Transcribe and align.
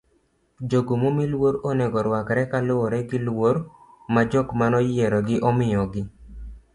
jogo 0.69 0.93
momi 1.01 1.23
luor 1.31 1.55
onego 1.69 1.97
ruakre 2.05 2.43
kaluwore 2.51 2.99
gi 3.09 3.19
luor 3.25 3.55
ma 4.13 4.21
jok 4.31 4.47
manoyierogi 4.59 5.35
omiyogi 5.49 6.01